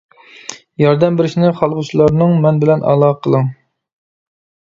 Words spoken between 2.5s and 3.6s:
بىلەن ئالاقە قېلىڭ!